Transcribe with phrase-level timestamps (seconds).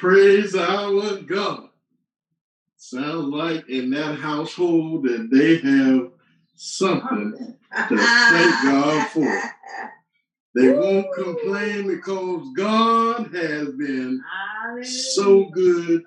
[0.00, 1.68] praise our God.
[2.78, 6.10] Sounds like in that household that they have
[6.56, 7.56] something
[7.88, 9.42] to thank God for.
[10.54, 14.22] They won't complain because God has been
[14.82, 16.04] so good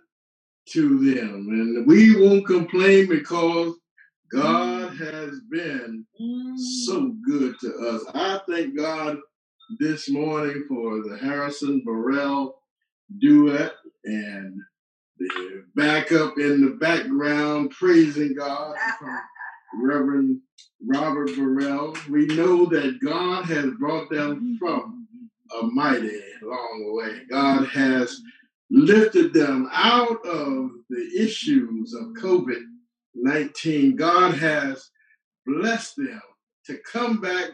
[0.70, 1.48] to them.
[1.50, 3.76] And we won't complain because
[4.32, 4.98] God mm.
[4.98, 6.04] has been
[6.88, 7.22] so mm.
[7.28, 8.04] good to us.
[8.16, 9.18] I thank God
[9.80, 12.63] this morning for the Harrison Burrell
[13.20, 13.74] duet
[14.06, 14.60] and
[15.18, 19.20] the backup in the background praising God from
[19.82, 20.40] Reverend
[20.86, 21.96] Robert Burrell.
[22.10, 25.08] We know that God has brought them from
[25.62, 27.22] a mighty long way.
[27.30, 28.20] God has
[28.70, 32.62] lifted them out of the issues of COVID
[33.16, 33.96] 19.
[33.96, 34.90] God has
[35.46, 36.22] blessed them
[36.66, 37.52] to come back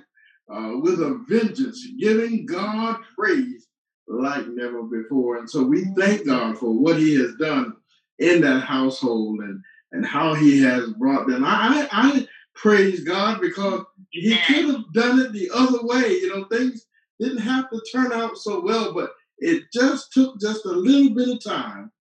[0.51, 3.67] uh, with a vengeance, giving God praise
[4.09, 5.37] like never before.
[5.37, 7.75] And so we thank God for what He has done
[8.17, 11.43] in that household and, and how He has brought them.
[11.45, 16.09] I, I praise God because He could have done it the other way.
[16.09, 16.87] You know, things
[17.19, 21.29] didn't have to turn out so well, but it just took just a little bit
[21.29, 21.91] of time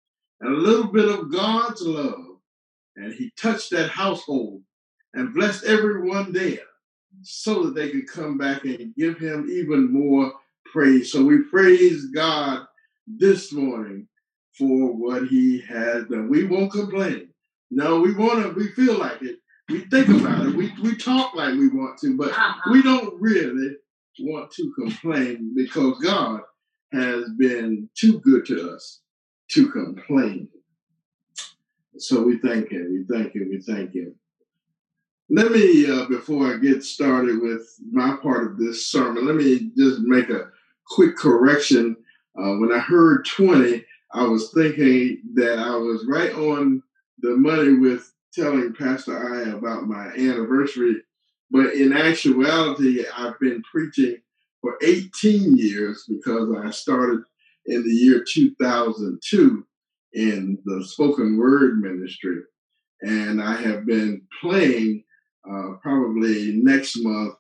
[0.41, 2.25] and a little bit of God's love.
[2.97, 4.63] And He touched that household
[5.15, 6.61] and blessed everyone there
[7.23, 10.33] so that they could come back and give him even more
[10.73, 11.13] praise.
[11.13, 12.67] So we praise God
[13.07, 14.09] this morning
[14.57, 16.29] for what he has done.
[16.29, 17.29] We won't complain.
[17.71, 19.37] No, we want to, we feel like it.
[19.69, 20.55] We think about it.
[20.55, 22.73] We, we talk like we want to, but uh-huh.
[22.73, 23.77] we don't really
[24.21, 26.41] want to complain because God
[26.93, 29.01] has been too good to us
[29.51, 30.49] to complain.
[31.99, 33.07] So we thank him.
[33.09, 33.49] We thank him.
[33.51, 34.15] We thank him.
[35.31, 39.71] Let me, uh, before I get started with my part of this sermon, let me
[39.77, 40.51] just make a
[40.91, 41.97] quick correction.
[42.39, 46.83] Uh, when I heard 20, I was thinking that I was right on
[47.21, 51.03] the money with telling Pastor I about my anniversary.
[51.51, 54.19] But in actuality, I've been preaching
[54.61, 57.23] for 18 years because I started
[57.67, 59.67] in the year 2002
[60.15, 62.41] in the spoken word ministry.
[63.03, 65.05] And I have been playing
[65.49, 67.35] uh, probably next month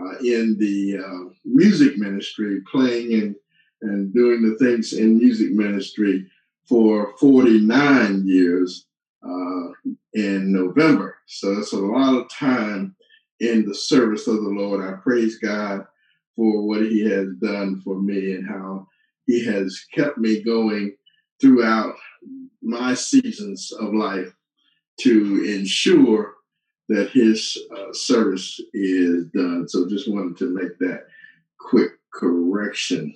[0.00, 3.34] uh, in the uh, music ministry, playing and,
[3.82, 6.26] and doing the things in music ministry
[6.68, 8.86] for 49 years
[9.22, 9.68] uh,
[10.14, 11.16] in November.
[11.26, 12.96] So it's a lot of time
[13.40, 14.84] in the service of the Lord.
[14.84, 15.86] I praise God
[16.36, 18.86] for what He has done for me and how
[19.26, 20.96] He has kept me going
[21.40, 21.94] throughout
[22.62, 24.32] my seasons of life
[25.00, 26.33] to ensure
[26.88, 29.66] that his uh, service is done.
[29.68, 31.06] So just wanted to make that
[31.58, 33.14] quick correction.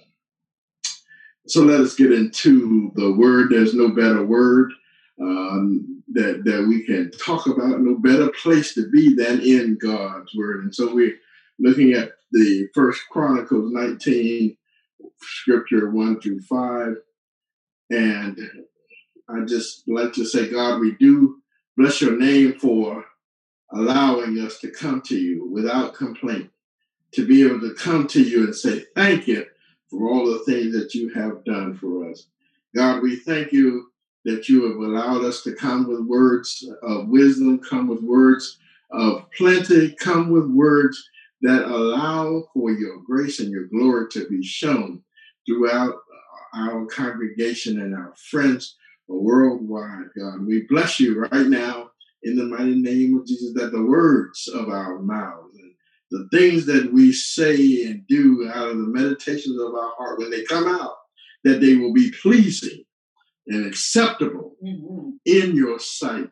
[1.47, 3.51] So let us get into the word.
[3.51, 4.73] There's no better word
[5.21, 7.81] um, that that we can talk about.
[7.81, 10.65] No better place to be than in God's word.
[10.65, 11.19] And so we're
[11.59, 14.57] looking at the First Chronicles 19,
[15.21, 16.97] scripture one through five,
[17.91, 18.39] and
[19.29, 21.39] I just like to say, God, we do
[21.77, 23.05] bless your name for
[23.73, 26.51] allowing us to come to you without complaint,
[27.13, 29.47] to be able to come to you and say thank you
[29.91, 32.27] for all the things that you have done for us.
[32.75, 33.91] God, we thank you
[34.25, 38.59] that you have allowed us to come with words of wisdom, come with words
[38.91, 41.09] of plenty, come with words
[41.43, 45.03] that allow for your grace and your glory to be shown
[45.47, 45.95] throughout
[46.55, 50.47] our congregation and our friends worldwide, God.
[50.47, 51.91] We bless you right now
[52.23, 55.73] in the mighty name of Jesus, that the words of our mouths and
[56.11, 60.31] the things that we say and do out of the meditations of our heart, when
[60.31, 60.95] they come out,
[61.45, 62.85] that they will be pleasing
[63.47, 65.11] and acceptable mm-hmm.
[65.25, 66.29] in your sight.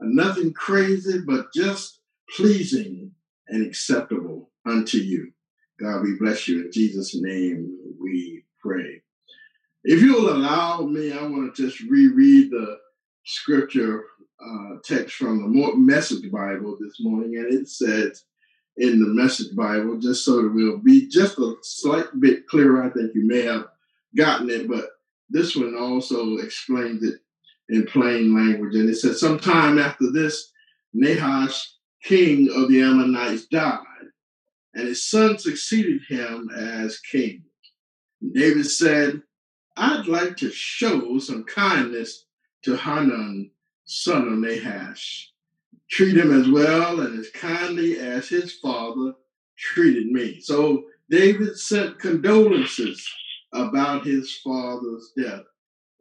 [0.00, 2.00] And nothing crazy, but just
[2.34, 3.12] pleasing
[3.48, 5.32] and acceptable unto you.
[5.80, 6.64] God, we bless you.
[6.64, 9.02] In Jesus' name we pray.
[9.84, 12.78] If you'll allow me, I want to just reread the
[13.24, 14.04] scripture
[14.44, 18.24] uh, text from the Message Bible this morning, and it says
[18.76, 22.82] in the Message Bible, just so that we'll be just a slight bit clearer.
[22.82, 23.66] I think you may have
[24.16, 24.90] gotten it, but
[25.28, 27.20] this one also explains it
[27.68, 28.74] in plain language.
[28.74, 30.50] And it says, Sometime after this,
[30.92, 31.72] Nahash,
[32.02, 33.84] king of the Ammonites, died,
[34.74, 37.44] and his son succeeded him as king.
[38.34, 39.22] David said,
[39.76, 42.26] I'd like to show some kindness
[42.64, 43.50] to Hanun,
[43.90, 45.32] son of Nahash.
[45.90, 49.14] Treat him as well and as kindly as his father
[49.58, 50.40] treated me.
[50.40, 53.06] So David sent condolences
[53.52, 55.42] about his father's death.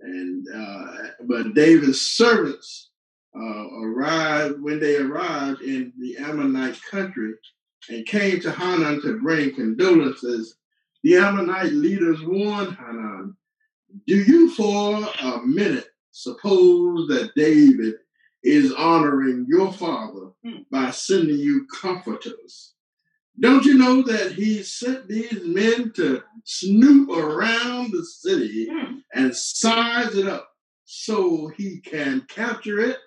[0.01, 2.91] And uh, but David's servants
[3.35, 7.33] uh, arrived when they arrived in the Ammonite country
[7.89, 10.55] and came to Hanun to bring condolences.
[11.03, 13.35] The Ammonite leaders warned Hanun,
[14.07, 17.95] "Do you for a minute suppose that David
[18.43, 20.65] is honoring your father mm.
[20.71, 22.73] by sending you comforters?"
[23.39, 29.01] Don't you know that he sent these men to snoop around the city mm.
[29.13, 30.49] and size it up
[30.83, 32.97] so he can capture it?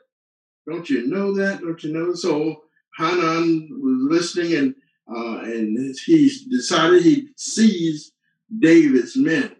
[0.66, 1.60] Don't you know that?
[1.60, 2.14] Don't you know?
[2.14, 2.62] So
[2.98, 4.74] Hanun was listening and
[5.14, 8.12] uh, and he decided he seized
[8.60, 9.54] David's men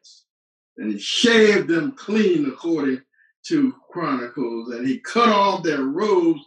[0.79, 3.03] and he shaved them clean according
[3.47, 6.41] to Chronicles and he cut off their robes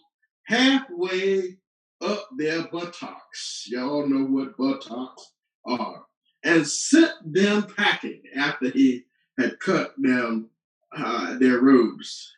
[0.43, 1.57] halfway
[2.01, 3.65] up their buttocks.
[3.67, 5.31] Y'all know what buttocks
[5.65, 6.05] are.
[6.43, 9.05] And sent them packing after he
[9.39, 10.49] had cut them
[10.95, 12.31] uh, their robes.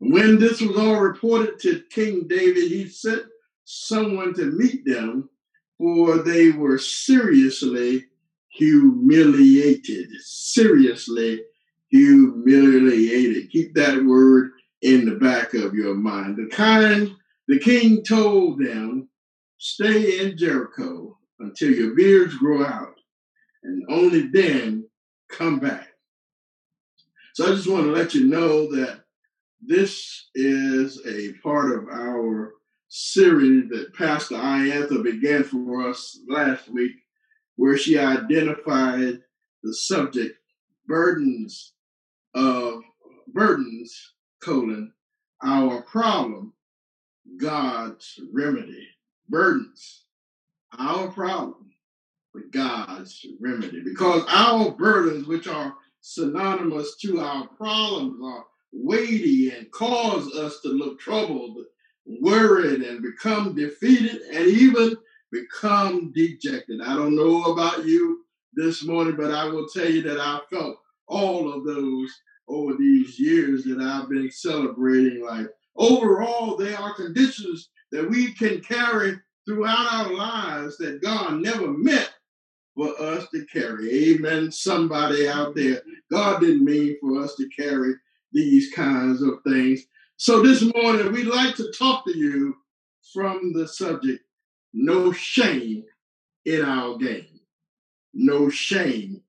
[0.00, 3.22] When this was all reported to King David, he sent
[3.64, 5.30] someone to meet them,
[5.78, 8.06] for they were seriously
[8.48, 10.10] humiliated.
[10.20, 11.42] Seriously
[11.92, 13.50] humiliated.
[13.50, 14.50] Keep that word
[14.80, 16.36] in the back of your mind.
[16.36, 17.14] The kind
[17.46, 19.08] the king told them,
[19.58, 22.94] Stay in Jericho until your beards grow out,
[23.62, 24.88] and only then
[25.30, 25.88] come back.
[27.34, 29.04] So I just want to let you know that
[29.60, 32.54] this is a part of our
[32.88, 36.92] series that Pastor Iantha began for us last week,
[37.56, 39.20] where she identified
[39.62, 40.36] the subject
[40.86, 41.74] burdens
[42.34, 42.82] of
[43.28, 44.12] burdens,
[44.42, 44.92] colon,
[45.42, 46.52] our problem,
[47.38, 48.88] God's remedy
[49.28, 50.04] burdens,
[50.78, 51.70] our problem
[52.34, 53.82] with God's remedy.
[53.84, 60.68] Because our burdens, which are synonymous to our problems, are weighty and cause us to
[60.68, 61.58] look troubled,
[62.06, 64.96] worried, and become defeated, and even
[65.30, 66.80] become dejected.
[66.80, 68.24] I don't know about you
[68.54, 70.78] this morning, but I will tell you that I felt
[71.08, 72.10] all of those
[72.48, 75.46] over these years that I've been celebrating life.
[75.76, 82.12] Overall, they are conditions that we can carry throughout our lives that God never meant
[82.74, 84.14] for us to carry.
[84.14, 84.50] Amen.
[84.50, 87.94] Somebody out there, God didn't mean for us to carry
[88.32, 89.86] these kinds of things.
[90.16, 92.56] So this morning, we'd like to talk to you
[93.12, 94.22] from the subject
[94.72, 95.84] no shame
[96.44, 97.40] in our game.
[98.14, 99.22] No shame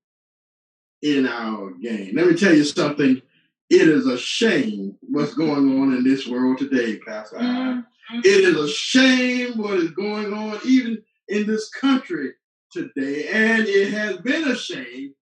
[1.03, 2.15] in our game.
[2.15, 3.21] Let me tell you something.
[3.69, 7.37] It is a shame what's going on in this world today, Pastor.
[7.37, 7.85] Mm.
[8.23, 12.31] It is a shame what is going on even in this country
[12.71, 13.27] today.
[13.27, 15.13] And it has been a shame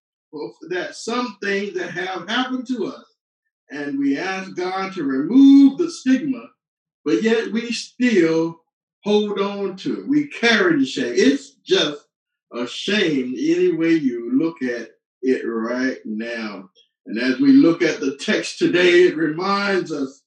[0.70, 3.06] that some things that have happened to us.
[3.72, 6.44] And we ask God to remove the stigma,
[7.06, 8.62] but yet we still
[9.04, 10.08] hold on to it.
[10.08, 11.14] We carry the shame.
[11.16, 12.06] It's just
[12.54, 16.70] a shame any way you look at it right now.
[17.06, 20.22] And as we look at the text today, it reminds us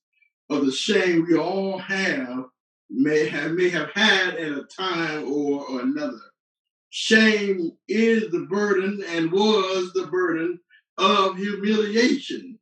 [0.50, 2.44] of the shame we all have
[2.90, 6.20] may have may have had at a time or, or another.
[6.90, 10.60] Shame is the burden and was the burden
[10.98, 12.58] of humiliation.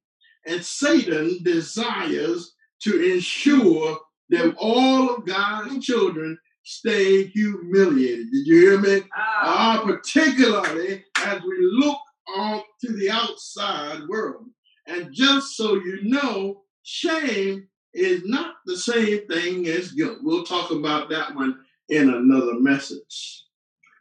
[0.47, 3.99] And Satan desires to ensure
[4.31, 8.31] that all of God's children stay humiliated.
[8.33, 9.03] Did you hear me?
[9.17, 9.43] Oh.
[9.45, 11.99] Uh, particularly as we look
[12.35, 14.47] to the outside world.
[14.87, 20.19] And just so you know, shame is not the same thing as guilt.
[20.23, 21.59] We'll talk about that one
[21.89, 23.45] in another message.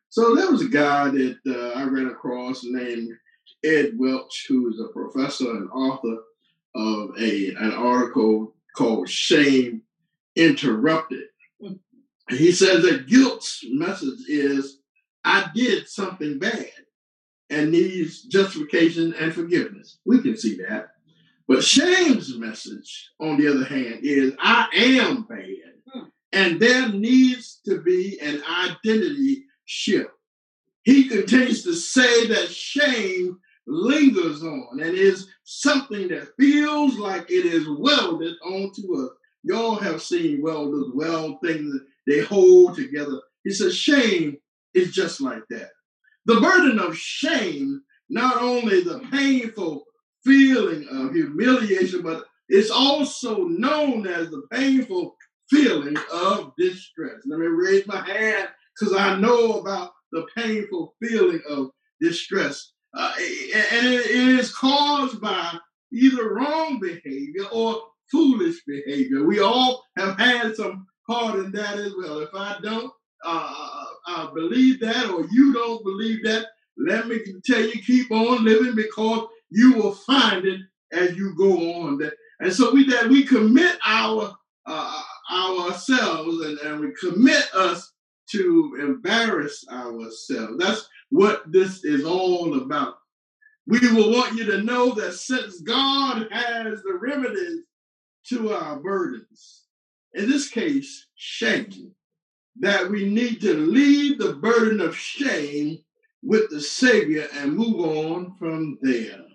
[0.10, 3.12] So there was a guy that uh, I ran across named
[3.64, 6.18] Ed Welch, who is a professor and author
[6.76, 9.84] of a an article called "Shame
[10.36, 11.26] Interrupted."
[12.30, 14.80] He says that guilt's message is,
[15.24, 16.72] "I did something bad."
[17.52, 20.00] And needs justification and forgiveness.
[20.06, 20.92] We can see that.
[21.48, 25.74] But shame's message, on the other hand, is I am bad.
[25.92, 26.06] Hmm.
[26.32, 30.12] And there needs to be an identity shift.
[30.84, 37.46] He continues to say that shame lingers on and is something that feels like it
[37.46, 39.12] is welded onto us.
[39.44, 43.20] Y'all have seen welders weld things that they hold together.
[43.44, 44.38] He says shame
[44.74, 45.72] is just like that.
[46.26, 49.84] The burden of shame, not only the painful
[50.24, 55.16] feeling of humiliation, but it's also known as the painful
[55.50, 57.22] feeling of distress.
[57.26, 58.50] Let me raise my hand
[58.80, 62.72] because I know about the painful feeling of distress.
[62.94, 65.58] Uh, and it is caused by
[65.94, 69.26] either wrong behavior or foolish behavior.
[69.26, 72.20] We all have had some part in that as well.
[72.20, 72.92] If I don't
[73.26, 78.44] uh, uh, believe that or you don't believe that, let me tell you, keep on
[78.44, 82.02] living because you will find it as you go on.
[82.40, 87.92] And so we that we commit our uh, ourselves and, and we commit us
[88.32, 90.58] to embarrass ourselves.
[90.58, 92.96] That's what this is all about.
[93.68, 97.64] We will want you to know that since God has the remedies
[98.30, 99.64] to our burdens,
[100.14, 101.94] in this case, shame,
[102.62, 105.80] that we need to leave the burden of shame
[106.24, 109.26] with the Savior and move on from there.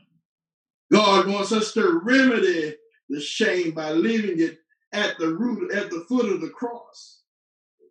[0.92, 2.76] God wants us to remedy
[3.08, 4.58] the shame by leaving it
[4.92, 7.22] at the root, at the foot of the cross.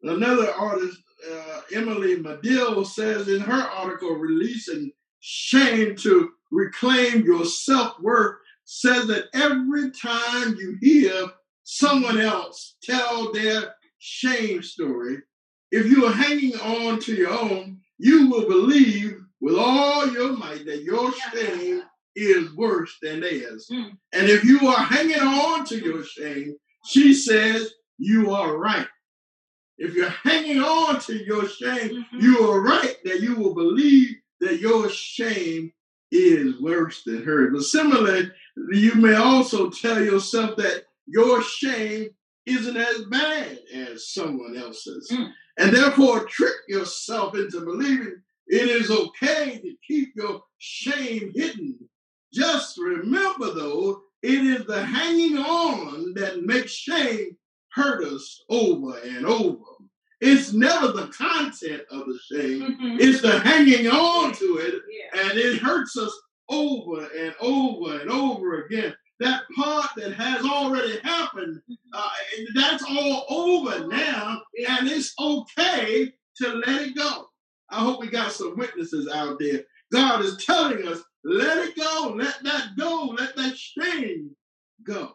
[0.03, 0.99] Another artist,
[1.29, 9.07] uh, Emily Medill, says in her article, Releasing Shame to Reclaim Your Self Worth, says
[9.07, 11.27] that every time you hear
[11.63, 13.75] someone else tell their
[14.05, 15.17] shame story,
[15.71, 20.65] if you are hanging on to your own, you will believe with all your might
[20.65, 21.81] that your shame
[22.15, 23.67] is worse than theirs.
[23.71, 23.97] Mm.
[24.13, 28.87] And if you are hanging on to your shame, she says you are right.
[29.77, 32.19] If you're hanging on to your shame, mm-hmm.
[32.19, 35.73] you are right that you will believe that your shame
[36.11, 37.49] is worse than hers.
[37.51, 38.31] But similarly,
[38.71, 42.09] you may also tell yourself that your shame
[42.45, 45.09] isn't as bad as someone else's.
[45.11, 45.31] Mm.
[45.57, 51.77] And therefore, trick yourself into believing it is okay to keep your shame hidden.
[52.33, 57.37] Just remember, though, it is the hanging on that makes shame
[57.71, 59.63] hurt us over and over.
[60.21, 62.97] It's never the content of the shame, mm-hmm.
[62.99, 65.21] it's the hanging on to it, yeah.
[65.21, 66.13] and it hurts us
[66.49, 71.61] over and over and over again that part that has already happened,
[71.93, 72.09] uh,
[72.53, 77.27] that's all over now, and it's okay to let it go.
[77.69, 79.63] I hope we got some witnesses out there.
[79.91, 84.35] God is telling us, let it go, let that go, let that shame
[84.83, 85.13] go.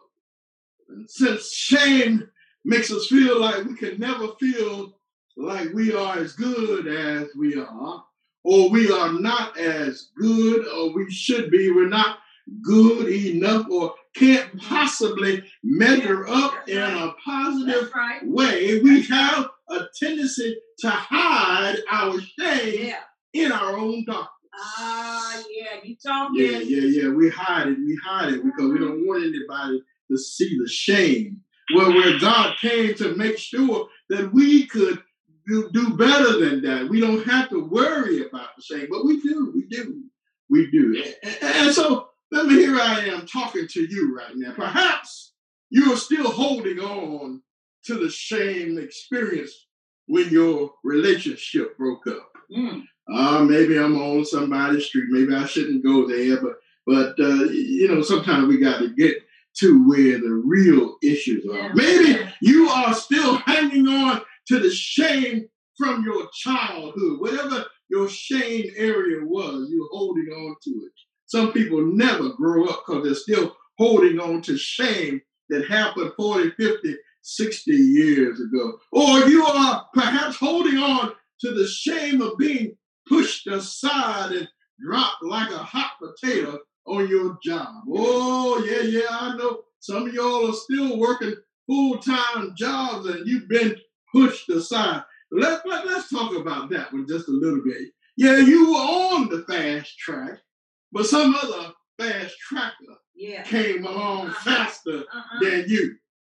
[0.89, 2.27] And since shame
[2.65, 4.97] makes us feel like we can never feel
[5.37, 8.03] like we are as good as we are,
[8.43, 12.19] or we are not as good or we should be, we're not
[12.63, 18.21] good enough or can't possibly measure up in a positive right.
[18.27, 22.99] way, we have a tendency to hide our shame yeah.
[23.33, 24.27] in our own darkness.
[24.53, 26.41] Ah, uh, yeah, you talking?
[26.41, 27.09] Yeah, yeah, yeah.
[27.09, 27.77] We hide it.
[27.77, 28.73] We hide it because mm-hmm.
[28.73, 29.81] we don't want anybody
[30.11, 31.41] to see the shame.
[31.73, 35.01] Well, where God came to make sure that we could
[35.47, 36.89] do, do better than that.
[36.89, 39.51] We don't have to worry about the shame, but we do.
[39.55, 40.03] We do.
[40.49, 41.03] We do.
[41.23, 44.53] And, and so let me here I am talking to you right now.
[44.53, 45.33] Perhaps
[45.69, 47.41] you are still holding on
[47.85, 49.67] to the shame experience
[50.07, 52.31] when your relationship broke up.
[52.55, 52.83] Mm.
[53.13, 55.05] Uh, maybe I'm on somebody's street.
[55.09, 59.17] Maybe I shouldn't go there, but but uh, you know, sometimes we got to get
[59.59, 61.55] to where the real issues are.
[61.55, 61.71] Yeah.
[61.73, 65.47] Maybe you are still hanging on to the shame
[65.77, 70.91] from your childhood, whatever your shame area was, you're holding on to it.
[71.31, 76.51] Some people never grow up because they're still holding on to shame that happened 40,
[76.51, 78.77] 50, 60 years ago.
[78.91, 82.75] Or you are perhaps holding on to the shame of being
[83.07, 84.49] pushed aside and
[84.83, 87.85] dropped like a hot potato on your job.
[87.89, 91.35] Oh, yeah, yeah, I know some of y'all are still working
[91.65, 93.77] full time jobs and you've been
[94.13, 95.03] pushed aside.
[95.31, 97.87] Let, let, let's talk about that one just a little bit.
[98.17, 100.39] Yeah, you were on the fast track,
[100.91, 103.43] but some other fast tracker yeah.
[103.43, 104.51] came along uh-huh.
[104.51, 105.39] faster uh-huh.
[105.41, 105.95] than you.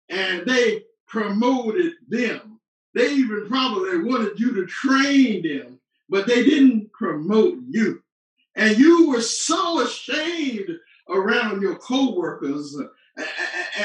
[0.08, 2.60] And they promoted them.
[2.94, 8.02] They even probably wanted you to train them, but they didn't promote you.
[8.54, 10.70] And you were so ashamed
[11.08, 12.76] around your coworkers,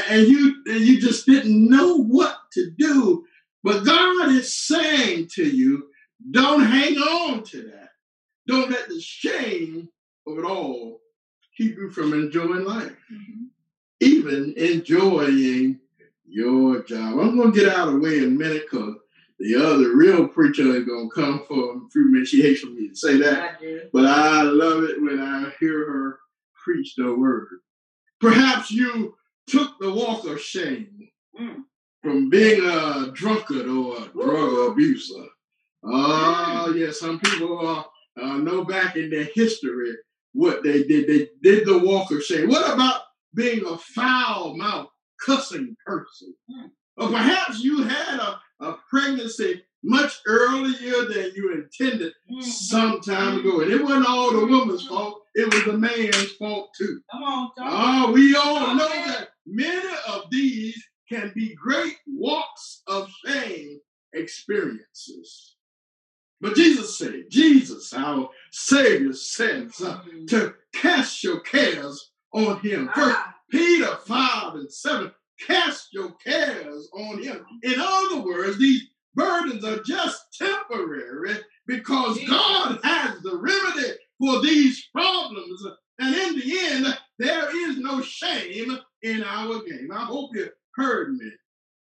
[0.10, 3.26] and you and you just didn't know what to do.
[3.64, 5.90] But God is saying to you,
[6.32, 7.90] don't hang on to that.
[8.48, 9.90] Don't let the shame
[10.32, 11.00] of it all
[11.60, 13.46] keep you from enjoying life, mm-hmm.
[14.00, 15.80] even enjoying
[16.26, 17.20] your job.
[17.20, 18.96] I'm going to get out of the way in a minute because
[19.40, 22.30] the other real preacher is going to come for a few minutes.
[22.30, 25.92] She hates for me to say that, I but I love it when I hear
[25.92, 26.20] her
[26.64, 27.60] preach the word.
[28.22, 29.16] Perhaps you
[29.48, 31.10] took the walk of shame
[31.40, 31.64] mm.
[32.02, 35.26] from being a drunkard or a drug abuser.
[35.84, 37.84] Oh, yeah, some people uh,
[38.22, 39.96] uh, know back in their history
[40.34, 41.08] what they did.
[41.08, 42.50] They did the walk of shame.
[42.50, 43.02] What about
[43.34, 44.90] being a foul mouth,
[45.24, 46.34] cussing person.
[46.98, 52.42] Or perhaps you had a, a pregnancy much earlier than you intended mm-hmm.
[52.42, 53.62] some time ago.
[53.62, 54.94] And it wasn't all the woman's mm-hmm.
[54.94, 57.00] fault, it was the man's fault too.
[57.12, 57.52] Come on.
[57.60, 63.80] Oh, we all know that many of these can be great walks of shame
[64.14, 65.56] experiences.
[66.42, 72.90] But Jesus said, Jesus, our Savior, says uh, to cast your cares on Him.
[72.96, 75.12] First Ah, Peter 5 and 7,
[75.46, 77.46] cast your cares on Him.
[77.64, 78.84] In other words, these
[79.16, 82.30] burdens are just temporary because Jesus.
[82.30, 85.66] God has the remedy for these problems.
[86.00, 89.90] And in the end, there is no shame in our game.
[89.94, 91.30] I hope you heard me.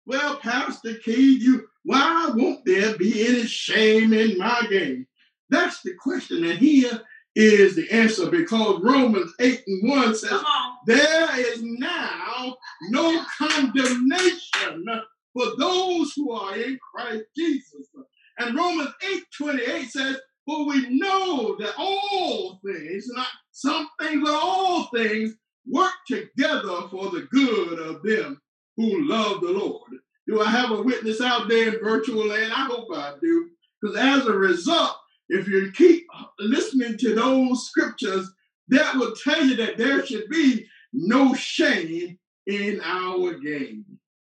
[0.05, 5.07] Well, Pastor Key, you why won't there be any shame in my game?
[5.49, 6.43] That's the question.
[6.45, 7.01] And here
[7.35, 10.41] is the answer because Romans 8 and 1 says,
[10.85, 12.55] there is now
[12.89, 14.85] no condemnation
[15.33, 17.87] for those who are in Christ Jesus.
[18.37, 24.33] And Romans 8 28 says, For we know that all things, not some things, but
[24.33, 25.35] all things
[25.67, 28.41] work together for the good of them
[28.77, 29.91] who love the Lord.
[30.33, 32.51] Do I have a witness out there in virtual land?
[32.51, 33.49] I hope I do.
[33.79, 34.95] Because as a result,
[35.29, 36.07] if you keep
[36.39, 38.31] listening to those scriptures,
[38.69, 43.85] that will tell you that there should be no shame in our game.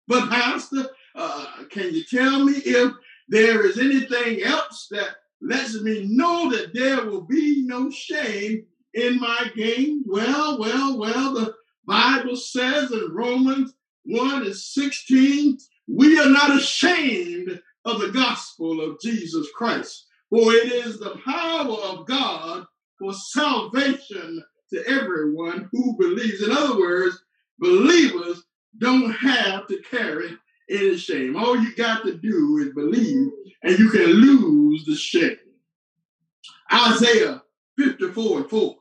[0.06, 2.92] But, Pastor, uh, can you tell me if
[3.28, 9.18] there is anything else that lets me know that there will be no shame in
[9.18, 10.04] my game?
[10.06, 11.54] Well, well, well, the
[11.86, 13.72] Bible says in Romans
[14.04, 15.58] 1 and 16,
[15.88, 21.76] we are not ashamed of the gospel of Jesus Christ, for it is the power
[21.76, 22.66] of God
[22.98, 26.42] for salvation to everyone who believes.
[26.42, 27.22] In other words,
[27.58, 28.42] believers
[28.78, 30.36] don't have to carry
[30.68, 31.36] any shame.
[31.36, 33.30] All you got to do is believe,
[33.62, 35.36] and you can lose the shame.
[36.72, 37.42] Isaiah
[37.78, 38.76] 54 and 4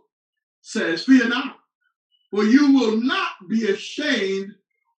[0.61, 1.57] says, Fear not,
[2.31, 4.55] for you will not be ashamed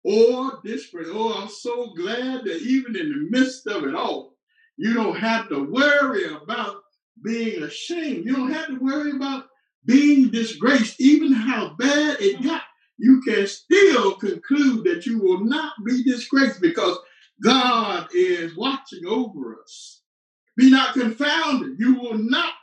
[0.07, 1.11] Oh, or disgraced.
[1.13, 4.35] Oh, I'm so glad that even in the midst of it all,
[4.77, 6.77] you don't have to worry about
[7.23, 8.25] being ashamed.
[8.25, 9.45] You don't have to worry about
[9.85, 12.47] being disgraced, even how bad it hmm.
[12.47, 12.61] got.
[12.97, 16.97] You can still conclude that you will not be disgraced because
[17.43, 20.01] God is watching over us.
[20.55, 21.77] Be not confounded.
[21.79, 22.53] You will not,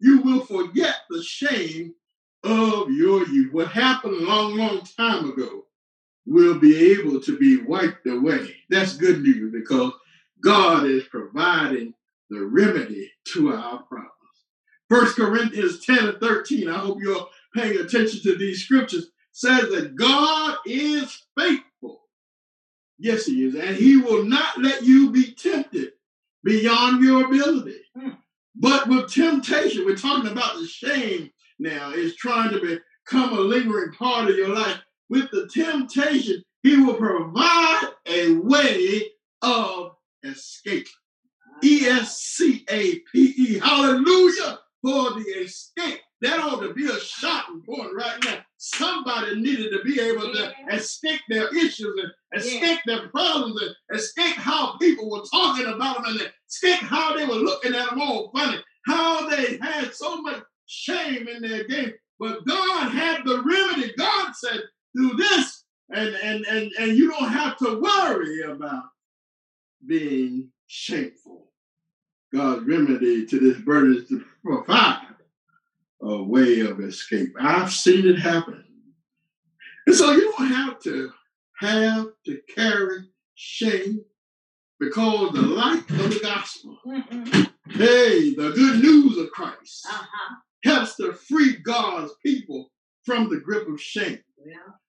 [0.00, 1.94] you will forget the shame
[2.42, 3.52] of your youth.
[3.52, 5.64] What happened a long, long time ago
[6.26, 8.56] will be able to be wiped away.
[8.70, 9.92] That's good news because
[10.42, 11.94] God is providing
[12.30, 14.12] the remedy to our problems.
[14.88, 19.96] First Corinthians 10 and 13, I hope you're paying attention to these scriptures, says that
[19.96, 22.02] God is faithful.
[22.98, 23.54] Yes, He is.
[23.54, 25.92] And He will not let you be tempted
[26.44, 27.80] beyond your ability.
[27.96, 28.10] Hmm.
[28.54, 33.92] But with temptation, we're talking about the shame now, is trying to become a lingering
[33.92, 34.78] part of your life.
[35.12, 39.10] With the temptation, He will provide a way
[39.42, 40.88] of escape.
[41.62, 43.58] E S C A P E.
[43.58, 46.00] Hallelujah for the escape.
[46.22, 48.38] That ought to be a shouting point right now.
[48.56, 51.94] Somebody needed to be able to escape their issues
[52.32, 57.14] and escape their problems and escape how people were talking about them and escape how
[57.14, 61.64] they were looking at them all funny, how they had so much shame in their
[61.64, 61.92] game.
[62.18, 63.92] But God had the remedy.
[63.98, 64.62] God said,
[64.94, 68.84] do this, and and and, and you don't have to worry about
[69.86, 71.50] being shameful.
[72.32, 75.06] God's remedy to this burden is to provide
[76.02, 77.32] a way of escape.
[77.38, 78.64] I've seen it happen.
[79.86, 81.10] And so you don't have to
[81.58, 83.00] have to carry
[83.34, 84.04] shame
[84.80, 86.78] because the light of the gospel,
[87.68, 90.34] hey, the good news of Christ, Uh-huh.
[90.64, 92.70] helps to free God's people
[93.04, 94.18] from the grip of shame.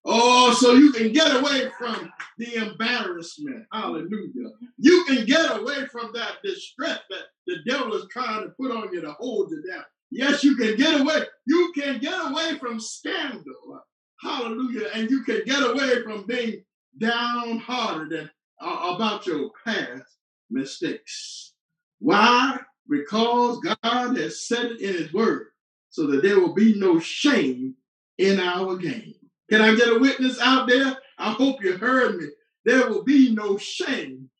[0.05, 3.65] Oh, so you can get away from the embarrassment.
[3.71, 4.49] Hallelujah.
[4.77, 8.93] You can get away from that distress that the devil is trying to put on
[8.93, 9.83] you to hold you down.
[10.11, 11.23] Yes, you can get away.
[11.47, 13.83] You can get away from scandal.
[14.21, 14.89] Hallelujah.
[14.93, 16.63] And you can get away from being
[16.99, 18.29] downhearted and,
[18.61, 20.17] uh, about your past
[20.49, 21.53] mistakes.
[21.99, 22.59] Why?
[22.89, 25.47] Because God has said it in His Word
[25.89, 27.75] so that there will be no shame
[28.17, 29.15] in our game.
[29.53, 30.97] Can I get a witness out there?
[31.19, 32.25] I hope you heard me.
[32.65, 34.31] There will be no shame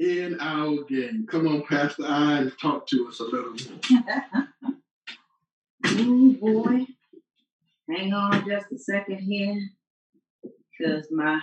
[0.00, 1.24] in our game.
[1.30, 4.42] Come on, Pastor Iantha talk to us a little more.
[5.84, 6.84] Oh boy.
[7.88, 9.68] Hang on just a second here.
[10.76, 11.40] because my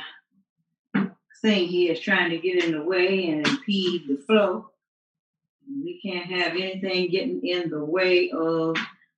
[1.41, 4.69] thing here is trying to get in the way and impede the flow.
[5.65, 8.75] We can't have anything getting in the way of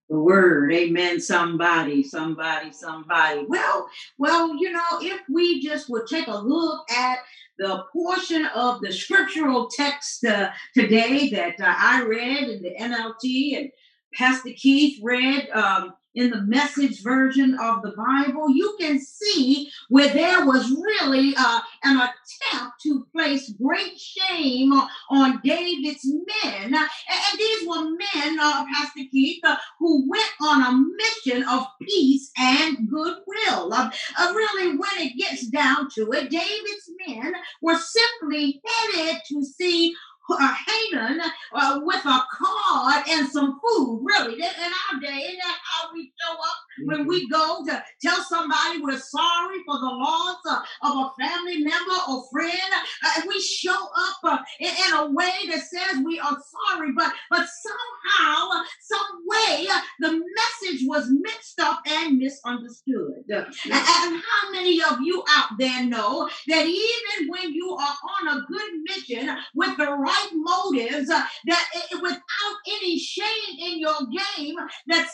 [0.10, 0.74] the word.
[0.74, 1.20] Amen.
[1.20, 3.46] Somebody, somebody, somebody.
[3.48, 7.20] Well, well, you know, if we just would take a look at
[7.58, 13.58] the portion of the scriptural text uh, today that uh, I read in the NLT
[13.58, 13.70] and
[14.14, 20.12] Pastor Keith read um, in the message version of the Bible, you can see where
[20.12, 24.74] there was really uh, an attempt to place great shame
[25.10, 26.74] on David's men.
[26.74, 32.32] And these were men, uh, Pastor Keith, uh, who went on a mission of peace
[32.38, 33.74] and goodwill.
[33.74, 39.44] Uh, uh really, when it gets down to it, David's men were simply headed to
[39.44, 39.94] see
[40.32, 41.22] uh, Haman
[41.54, 44.02] uh, with a card and some food.
[44.04, 48.24] Really, in our day, isn't that how we show up when we go to tell
[48.24, 52.52] somebody we're sorry for the loss uh, of a family member or friend?
[53.04, 56.38] Uh, we show up uh, in, in, a way that says we are
[56.70, 58.50] sorry, but but somehow,
[58.82, 63.24] some way, uh, the message was mixed up and misunderstood.
[63.30, 68.38] And, and how many of you out there know that even when you are on
[68.38, 72.20] a good mission with the right right motives, uh, that it, without
[72.68, 73.98] any shame in your
[74.38, 74.56] game,
[74.88, 75.08] that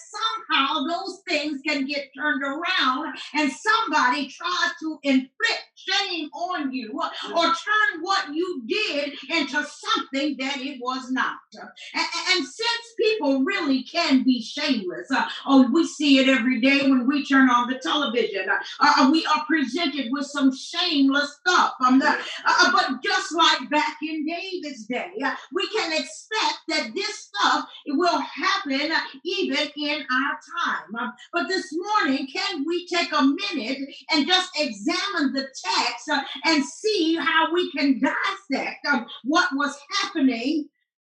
[0.50, 7.00] somehow those things can get turned around and somebody tries to inflict shame on you
[7.36, 11.36] or turn what you did into something that it was not.
[11.54, 16.82] And, and since people really can be shameless, uh, oh, we see it every day
[16.89, 18.48] when we turn on the television.
[18.50, 21.74] Uh, uh we are presented with some shameless stuff.
[21.86, 24.94] Um, uh, but just like back in David's day,
[25.53, 28.91] we can expect that this stuff will happen
[29.23, 31.12] even in our time.
[31.34, 33.77] But this morning, can we take a minute
[34.12, 36.10] and just examine the text
[36.45, 38.88] and see how we can dissect
[39.23, 40.69] what was happening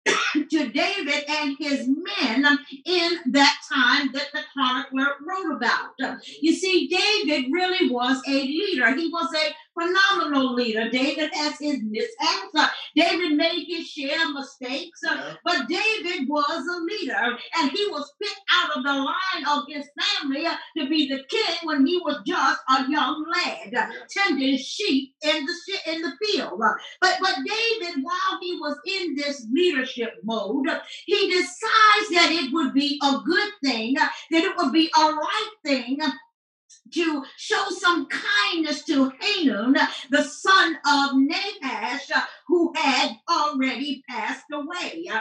[0.51, 6.19] to David and his men in that time that the chronicler wrote about.
[6.41, 8.95] You see, David really was a leader.
[8.95, 10.91] He was a phenomenal leader.
[10.91, 12.55] David has his mishaps.
[12.55, 15.35] Uh, David made his share of mistakes, uh, yeah.
[15.45, 19.87] but David was a leader, and he was picked out of the line of his
[20.01, 23.91] family uh, to be the king when he was just a young lad, yeah.
[24.11, 26.61] tending sheep in the in the field.
[27.01, 30.69] But but David, while he was in this leadership mode,
[31.05, 35.51] he decides that it would be a good thing, that it would be a right
[35.65, 35.99] thing
[36.93, 39.77] to show some kindness to Hanun,
[40.11, 42.11] the son of Nahash,
[42.47, 45.05] who had already passed away.
[45.11, 45.21] Uh,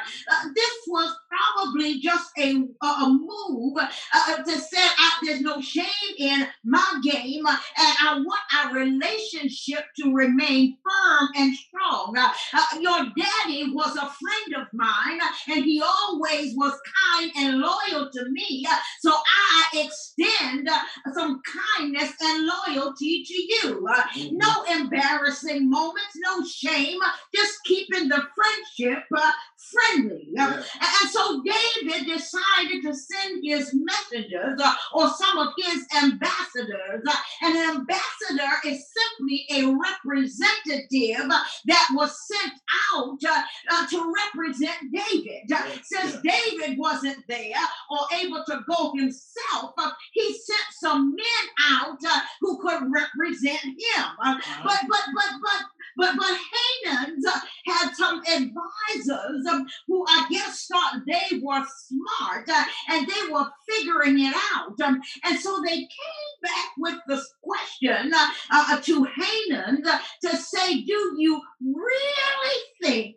[0.56, 4.86] this was probably just a, a move uh, to say
[5.24, 5.86] there's no shame
[6.18, 12.16] in my game, uh, and I want our relationship to remain firm and strong.
[12.18, 16.74] Uh, uh, your daddy was a friend of mine, and he always was
[17.12, 18.66] kind and loyal to me,
[19.00, 20.70] so I extend
[21.14, 21.42] some
[21.78, 23.88] kindness and loyalty to you.
[23.88, 24.38] Mm-hmm.
[24.38, 27.00] No embarrassing moments, no shame,
[27.34, 30.28] just keeping the friendship uh, friendly.
[30.32, 30.56] Yeah.
[30.56, 37.04] And so David decided to send his messengers uh, or some of his ambassadors.
[37.08, 41.30] Uh, an ambassador is simply a representative
[41.66, 42.54] that was sent
[42.94, 45.44] out uh, uh to represent David.
[45.48, 45.66] Yeah.
[45.84, 46.34] Since yeah.
[46.34, 47.56] David wasn't there
[47.90, 49.74] or able to go himself,
[50.14, 52.00] he sent some men out
[52.42, 54.06] who could represent him.
[54.20, 54.62] Uh-huh.
[54.64, 56.38] But but but but but but
[56.86, 57.22] Haman
[57.66, 63.46] had some advisors um, who I guess thought they were smart uh, and they were
[63.68, 64.80] figuring it out.
[64.82, 70.82] Um, and so they came back with this question uh, uh, to Haman to say,
[70.82, 73.16] Do you really think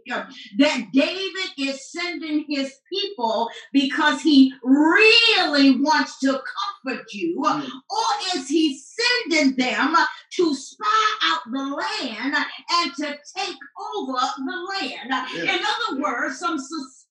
[0.58, 6.40] that David is sending his people because he really wants to
[6.84, 7.40] comfort you?
[7.44, 7.68] Mm.
[7.90, 9.94] Or is he sending them
[10.36, 12.34] to spy out the land
[12.70, 13.56] and to take
[13.96, 15.10] over the land?
[15.34, 15.54] Yeah.
[15.54, 16.58] In other words, some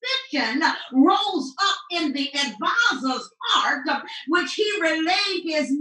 [0.07, 0.61] suspicion
[0.93, 3.87] rose up in the advisor's heart,
[4.27, 5.71] which he relayed his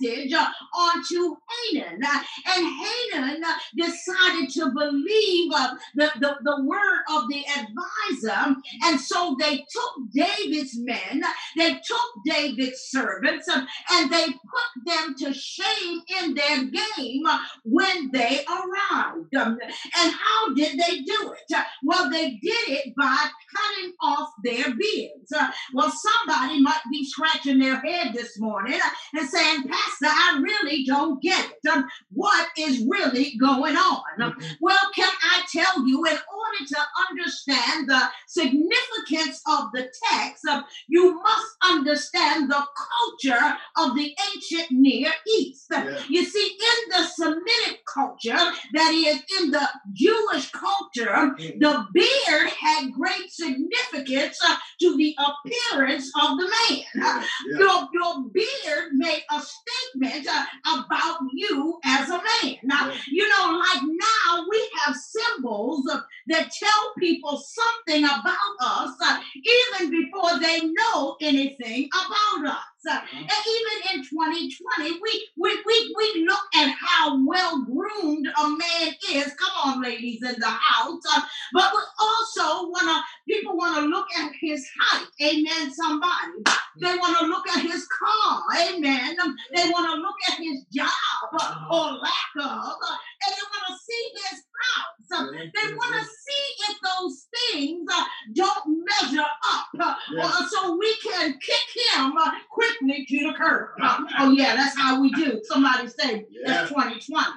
[0.00, 0.32] message
[0.74, 1.36] onto
[1.74, 2.02] Hanun.
[2.46, 3.44] And Hanun
[3.76, 8.56] decided to believe uh, the, the, the word of the advisor.
[8.84, 11.22] And so they took David's men,
[11.56, 17.24] they took David's servants, and they put them to shame in their game
[17.64, 19.34] when they arrived.
[19.34, 19.60] And
[19.94, 21.56] how did they do it?
[21.82, 23.28] Well, they did it by
[23.72, 25.32] cutting off their beards.
[25.36, 28.78] Uh, well, somebody might be scratching their head this morning
[29.14, 31.68] and saying, Pastor, I really don't get it.
[31.68, 34.02] Um, what is really going on?
[34.18, 34.46] Mm-hmm.
[34.60, 36.78] Well, can I tell you, in order to
[37.10, 42.64] understand the significance of the text, uh, you must understand the
[43.10, 45.66] culture of the ancient Near East.
[45.70, 45.98] Yeah.
[46.08, 51.58] You see, in the Semitic culture, that is, in the Jewish culture, mm-hmm.
[51.58, 53.51] the beard had great significance
[54.44, 56.84] uh, to the appearance of the man.
[57.02, 57.58] Uh, yeah.
[57.58, 60.44] your, your beard made a statement uh,
[60.84, 62.56] about you as a man.
[62.62, 62.96] Now, yeah.
[63.10, 65.84] you know, like now we have symbols
[66.28, 72.71] that tell people something about us uh, even before they know anything about us.
[72.88, 78.48] Uh, and even in 2020, we, we, we, we look at how well groomed a
[78.48, 79.32] man is.
[79.34, 81.02] Come on, ladies in the house.
[81.14, 81.20] Uh,
[81.52, 85.06] but we also want to, people want to look at his height.
[85.22, 86.42] Amen, somebody.
[86.80, 88.42] They want to look at his car.
[88.58, 89.16] Amen.
[89.54, 90.88] They want to look at his job
[91.40, 92.44] uh, or lack of.
[92.44, 95.20] Uh, and they want to see his house.
[95.20, 99.66] Uh, they want to see if those things uh, don't measure up.
[99.78, 102.12] Uh, so we can kick him
[102.78, 103.68] quickly to the curb.
[104.18, 105.40] oh, yeah, that's how we do.
[105.44, 106.46] Somebody say yeah.
[106.46, 107.02] that's 2020.
[107.08, 107.34] Come on,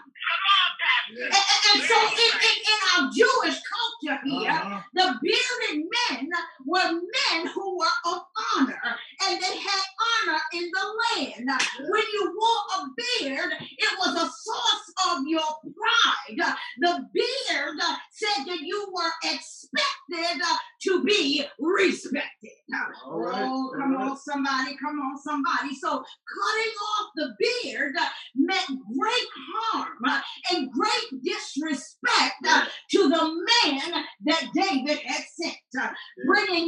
[1.10, 4.82] And, and, so in, in, in, our Jewish culture here, uh-huh.
[4.94, 6.30] the bearded men
[6.66, 8.22] were men who were of
[8.58, 8.82] honor
[9.28, 9.84] and they had
[10.28, 11.50] honor in the land.
[11.80, 16.56] When you wore a beard, it was a source of your pride.
[16.80, 17.80] The beard
[18.12, 20.42] said that you were expected
[20.84, 22.52] to be respected.
[23.06, 24.08] Oh, come right.
[24.10, 25.76] on, somebody, come on, somebody.
[25.76, 27.96] So cutting off the beard
[28.36, 29.30] meant great
[29.74, 32.36] harm and great disrespect
[32.92, 35.90] to the man that David had sent, uh,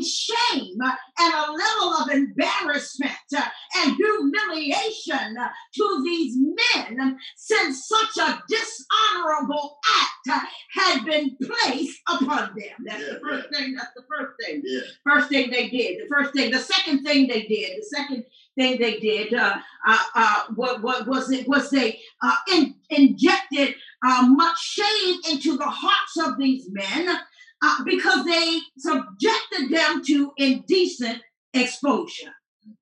[0.02, 0.78] shame
[1.20, 5.36] and a level of embarrassment and humiliation
[5.76, 12.76] to these men since such a dishonorable act had been placed upon them.
[12.86, 13.76] That's yeah, the first thing.
[13.76, 14.62] That's the first thing.
[14.64, 14.82] Yeah.
[15.04, 16.02] First thing they did.
[16.04, 16.52] The first thing.
[16.52, 17.78] The second thing they did.
[17.82, 19.34] The second thing they did.
[19.34, 21.48] Uh, uh, uh, what, what was it?
[21.48, 27.20] Was they uh, in, injected uh, much shame into the hearts of these men
[27.62, 31.22] uh, because they subjected them to indecent
[31.54, 32.34] exposure.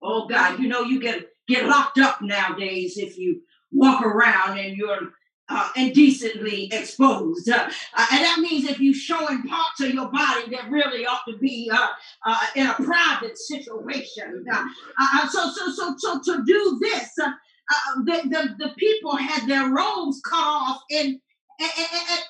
[0.02, 4.76] Oh God, you know you get get locked up nowadays if you walk around and
[4.76, 5.12] you're
[5.50, 7.50] uh, indecently exposed.
[7.50, 11.22] Uh, uh, and that means if you're showing parts of your body that really ought
[11.28, 11.88] to be uh,
[12.26, 14.44] uh, in a private situation.
[14.52, 17.34] Uh, so, so, so, so to do this, the,
[18.06, 21.20] the, the people had their robes cut off in,
[21.60, 21.70] in,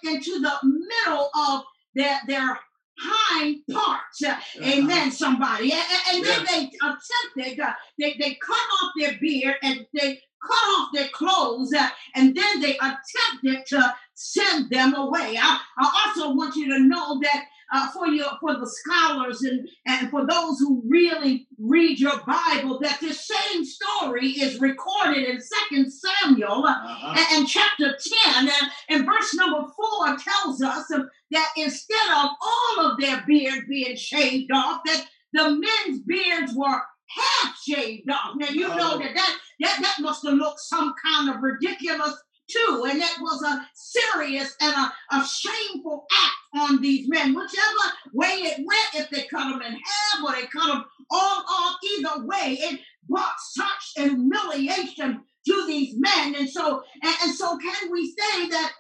[0.04, 1.64] in, into the middle of
[1.96, 2.60] their, their
[3.00, 4.24] hind parts.
[4.24, 4.64] Uh-huh.
[4.64, 5.72] Amen, somebody.
[5.74, 10.66] And, and then they attempted, uh, they, they cut off their beard and they cut
[10.78, 15.38] off their clothes uh, and then they attempted to send them away.
[15.40, 19.68] I, I also want you to know that uh, for your for the scholars and
[19.86, 25.40] and for those who really read your Bible that this same story is recorded in
[25.42, 27.16] Second Samuel uh, uh-huh.
[27.18, 30.92] and, and, chapter ten and, and verse number four tells us
[31.32, 36.82] that instead of all of their beard being shaved off, that the men's beards were
[37.08, 38.36] half shaved off.
[38.36, 42.16] Now you know that that that, that must have looked some kind of ridiculous
[42.48, 46.36] too, and that was a serious and a, a shameful act
[46.70, 47.34] on these men.
[47.34, 51.46] Whichever way it went, if they cut them in half or they cut them all
[51.50, 56.36] off, either way, it brought such humiliation to these men.
[56.36, 58.72] And so, and, and so, can we say that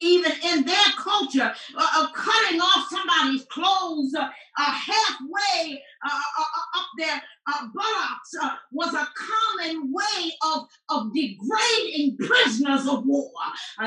[0.00, 6.78] even in their culture uh, of cutting off somebody's clothes uh, uh, halfway uh, uh,
[6.80, 7.22] up their
[7.74, 8.34] buttocks
[8.72, 13.30] was a common way of, of degrading prisoners of war.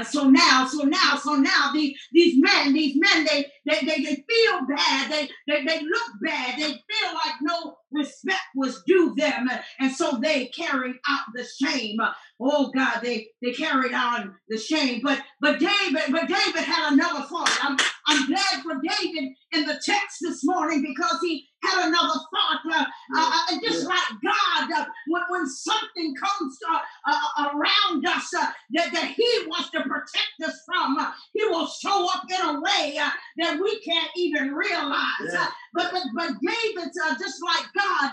[0.03, 4.25] so now, so now, so now, these, these men, these men, they, they, they, they
[4.27, 9.47] feel bad, they, they, they look bad, they feel like no respect was due them,
[9.79, 11.97] and so they carried out the shame.
[12.45, 15.01] Oh God, they, they carried on the shame.
[15.01, 17.57] But but David, but David had another thought.
[17.61, 17.77] I'm,
[18.07, 22.59] I'm glad for David in the text this morning because he had another thought.
[22.69, 28.29] Uh, uh, uh just like God, uh, when, when something comes uh, uh, around us
[28.31, 30.97] that, that He wants to protect us from,
[31.33, 32.99] He will show up in a way
[33.37, 35.31] that we can't even realize.
[35.31, 35.47] Yeah.
[35.73, 38.11] but, but, but David's just like God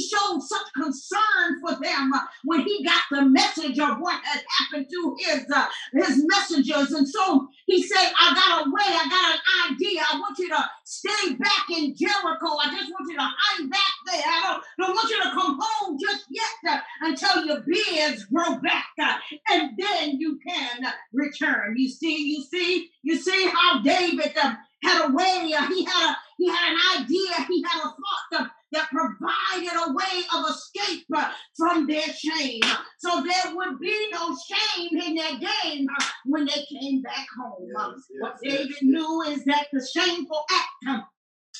[0.00, 2.12] showed such concern for them
[2.44, 6.92] when he got the message of what had happened to his uh, his messengers.
[6.92, 10.00] And so he said, I got a way, I got an idea.
[10.00, 12.46] I want you to stay back in Jericho.
[12.46, 14.22] I just want you to hang back there.
[14.26, 14.40] I
[14.78, 18.88] don't, don't want you to come home just yet uh, until your beards grow back.
[19.00, 19.16] Uh,
[19.50, 21.74] and then you can return.
[21.76, 26.10] You see, you see, you see how David uh, had a way, uh, he had
[26.10, 30.44] a he had an idea, he had a thought uh, that provided a way of
[30.50, 32.60] escape uh, from their shame.
[32.98, 37.68] So there would be no shame in their game uh, when they came back home.
[37.68, 41.04] Yes, yes, what David yes, knew is that the shameful act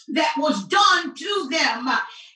[0.08, 1.88] that was done to them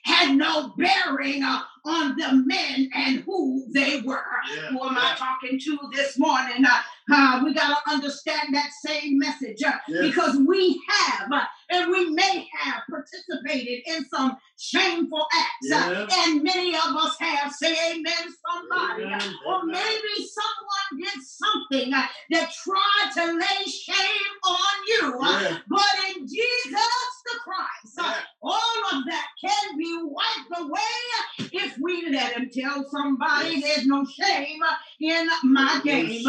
[0.03, 4.23] had no bearing uh, on the men and who they were.
[4.55, 5.13] Yeah, who am yeah.
[5.13, 6.63] I talking to this morning?
[7.11, 10.01] Uh, uh, we got to understand that same message uh, yes.
[10.01, 16.43] because we have uh, and we may have participated in some shameful acts, uh, and
[16.43, 17.51] many of us have.
[17.51, 18.13] Say amen,
[18.45, 19.03] somebody.
[19.03, 19.33] Amen.
[19.47, 25.57] Or maybe someone did something that tried to lay shame on you, yeah.
[25.67, 32.33] but in Jesus the Christ, all of that can be wiped away if we let
[32.33, 33.63] him tell somebody yes.
[33.63, 34.59] there's no shame
[34.99, 36.23] in my game.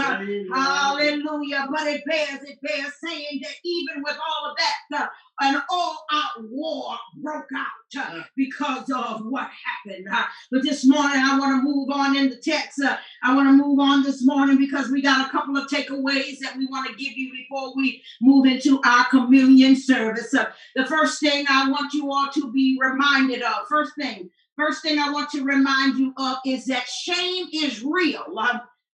[0.53, 1.67] Hallelujah.
[1.71, 5.11] But it bears, it bears saying that even with all of that,
[5.43, 7.67] uh, an all-out war broke out
[7.99, 9.49] uh, because of what
[9.85, 10.07] happened.
[10.13, 12.81] Uh, but this morning, I want to move on in the text.
[12.83, 16.39] Uh, I want to move on this morning because we got a couple of takeaways
[16.41, 20.35] that we want to give you before we move into our communion service.
[20.35, 24.83] Uh, the first thing I want you all to be reminded of, first thing, first
[24.83, 28.25] thing I want to remind you of is that shame is real.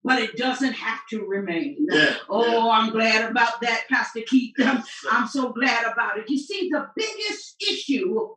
[0.06, 1.86] But it doesn't have to remain.
[1.90, 2.70] Yeah, oh, yeah.
[2.70, 4.54] I'm glad about that, Pastor Keith.
[4.56, 6.30] Yes, I'm so glad about it.
[6.30, 8.28] You see, the biggest issue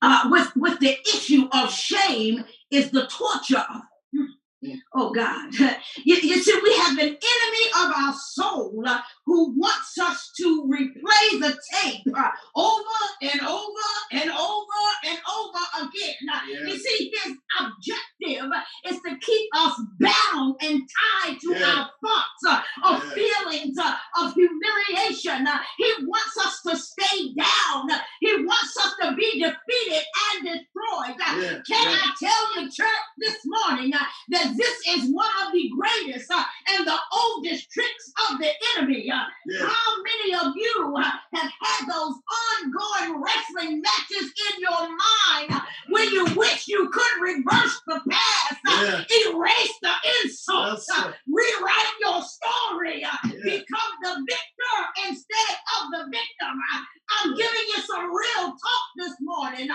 [0.00, 3.82] uh, with with the issue of shame is the torture of
[4.94, 5.54] Oh God.
[6.04, 10.64] You, you, see, we have an enemy of our soul uh, who wants us to
[10.64, 12.82] replay the tape uh, over
[13.22, 16.14] and over and over and over again.
[16.48, 16.66] Yeah.
[16.66, 18.50] You see, his objective
[18.86, 20.82] is to keep us bound and
[21.24, 21.66] tied to yeah.
[21.66, 23.14] our thoughts uh, of yeah.
[23.14, 25.46] feelings uh, of humiliation.
[25.46, 27.88] Uh, he wants us to stay down.
[28.20, 31.16] He wants us to be defeated and destroyed.
[31.24, 33.92] Uh, can I tell you, church, this morning
[34.28, 36.42] that this is one of the greatest uh,
[36.74, 39.10] and the oldest tricks of the enemy.
[39.10, 39.24] Uh.
[39.66, 42.14] How many of you uh, have had those
[42.62, 48.60] ongoing wrestling matches in your mind uh, when you wish you could reverse the past,
[48.68, 49.30] uh, yeah.
[49.30, 53.16] erase the insults, uh, rewrite your story, yeah.
[53.22, 56.54] become the victor instead of the victim?
[57.22, 59.68] I'm giving you some real talk this morning.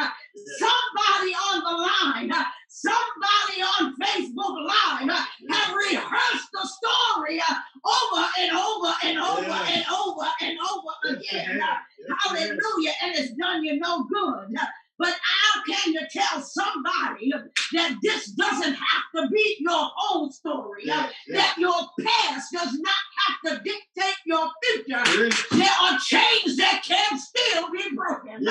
[0.60, 7.56] Somebody on the line somebody on Facebook Live uh, have rehearsed the story uh,
[7.86, 9.70] over and over and over yeah.
[9.70, 11.62] and over and over again.
[11.62, 11.76] Uh,
[12.24, 12.94] hallelujah.
[13.04, 14.58] And it's done you no good.
[15.00, 17.32] But how can you tell somebody
[17.74, 20.84] that this doesn't have to be your whole story?
[20.86, 21.38] Yeah, yeah.
[21.38, 25.32] That your past does not have to dictate your future.
[25.52, 28.48] There are chains that can still be broken.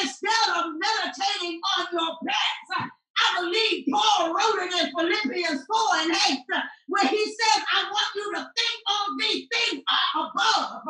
[0.00, 2.90] Instead of meditating on your past,
[3.22, 6.38] I believe Paul wrote it in Philippians 4 and 8,
[6.88, 9.82] where he says, I want you to think on these things
[10.14, 10.82] above.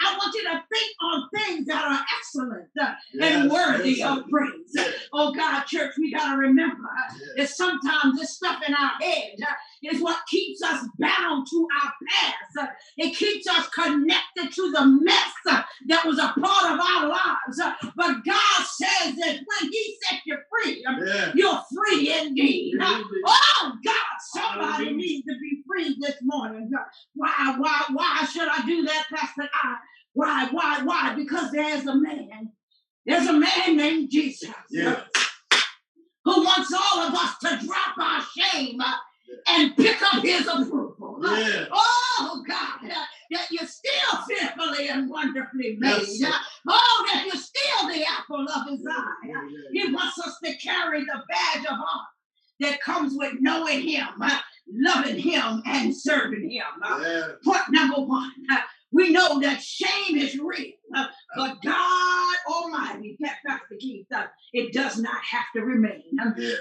[0.00, 4.28] I want you to think on things that are excellent yes, and worthy yes, of
[4.28, 4.72] praise.
[4.74, 4.94] Yes.
[5.12, 6.88] Oh God, church, we got to remember
[7.36, 9.36] that sometimes this stuff in our head
[9.82, 12.70] is what keeps us bound to our past.
[12.96, 17.60] It keeps us connected to the mess that was a part of our lives.
[17.96, 21.32] But God says that when He set you free, yeah.
[21.34, 21.60] you're
[22.50, 23.22] free.
[23.26, 23.94] Oh God,
[24.34, 26.70] somebody needs to be free this morning.
[27.14, 29.76] Why, why, why should I do that, Pastor I?
[30.12, 31.14] Why, why, why?
[31.14, 32.52] Because there's a man.
[33.06, 34.50] There's a man named Jesus.
[34.70, 35.00] Yeah.
[36.24, 38.94] Who wants all of us to drop our shame uh,
[39.48, 41.18] and pick up his approval.
[41.24, 41.64] Uh, yeah.
[41.72, 46.02] Oh, God, uh, that you're still fearfully and wonderfully made.
[46.02, 49.32] Yes, uh, oh, that you're still the apple of his eye.
[49.72, 52.06] He wants us to carry the badge of honor
[52.60, 54.38] that comes with knowing him, uh,
[54.72, 56.64] loving him, and serving him.
[56.82, 57.28] Uh, yeah.
[57.44, 58.32] Point number one.
[58.92, 60.72] We know that shame is real,
[61.36, 64.06] but God Almighty, Pastor Keith,
[64.52, 66.02] it does not have to remain.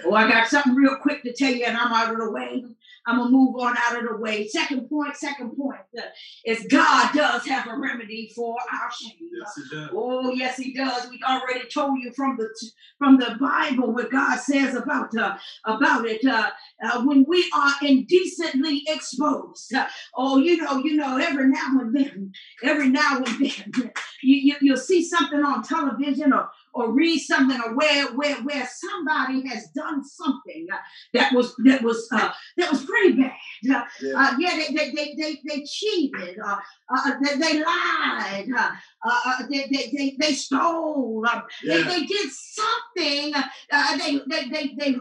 [0.05, 2.63] Oh, I got something real quick to tell you, and I'm out of the way.
[3.07, 4.47] I'm gonna move on out of the way.
[4.47, 6.03] Second point, second point uh,
[6.45, 9.29] is God does have a remedy for our shame.
[9.39, 9.89] Yes, he does.
[9.93, 11.09] Oh, yes, He does.
[11.09, 12.49] We already told you from the
[12.97, 16.23] from the Bible what God says about uh, about it.
[16.25, 16.49] Uh,
[16.83, 19.73] uh, when we are indecently exposed.
[19.73, 22.31] Uh, oh, you know, you know, every now and then,
[22.63, 23.91] every now and then,
[24.23, 28.67] you, you you'll see something on television or or read something or where where where
[28.67, 30.77] somebody has done something uh,
[31.13, 33.31] that was that was uh, that was pretty bad.
[33.69, 34.13] Uh, Yeah.
[34.15, 36.57] uh, yeah, they, they, they, they, they cheated, uh,
[36.95, 38.71] uh, they, they lied, uh,
[39.03, 44.75] uh, they, they, they, they stole, uh, they, they did something, uh, they, they, they,
[44.79, 44.95] they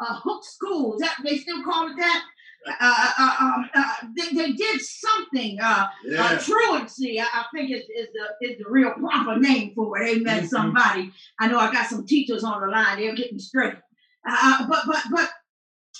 [0.00, 2.24] uh, hooked schools, that, they still call it that.
[2.80, 5.58] Uh, uh, um, uh, they, they did something.
[5.60, 6.38] Uh, uh, Yeah.
[6.38, 10.18] truancy, I, I think is, is the is the real proper name for it.
[10.18, 10.44] Amen.
[10.44, 10.48] Mhm.
[10.48, 12.98] Somebody, I know I got some teachers on the line.
[12.98, 13.74] They're getting straight.
[14.28, 15.30] Uh, but but but